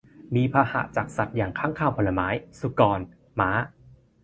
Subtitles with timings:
[0.35, 2.27] มีพาหะจากสัตว์อย่างค้างคาวผลไม้
[2.59, 2.99] สุกร
[3.39, 3.51] ม้า